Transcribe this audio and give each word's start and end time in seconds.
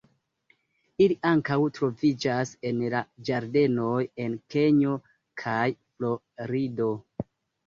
Ili 1.05 1.17
ankaŭ 1.31 1.57
troviĝas 1.75 2.53
en 2.69 2.79
la 2.93 3.01
ĝardenoj 3.29 4.01
en 4.25 4.39
Kenjo 4.55 4.97
kaj 5.45 5.69
Florido. 5.85 6.91